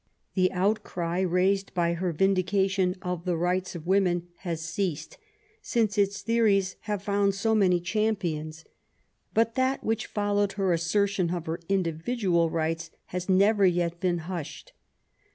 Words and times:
The 0.33 0.51
outcry 0.51 1.19
raised 1.19 1.75
by 1.75 1.93
her 1.93 2.11
Vindication 2.11 2.95
of 3.03 3.23
the 3.23 3.37
Rights 3.37 3.75
of 3.75 3.85
Women 3.85 4.29
has 4.37 4.59
ceased^ 4.63 5.17
since 5.61 5.95
its 5.95 6.23
theories 6.23 6.75
have 6.89 7.03
found 7.03 7.35
so 7.35 7.53
many 7.53 7.79
champions; 7.79 8.65
but 9.35 9.53
that 9.53 9.83
which 9.83 10.07
followed 10.07 10.53
her 10.53 10.73
assertion 10.73 11.29
of 11.29 11.45
her 11.45 11.59
individual 11.69 12.49
rights 12.49 12.89
has 13.13 13.29
never 13.29 13.63
yet 13.63 13.99
been 13.99 14.17
hushed. 14.25 14.73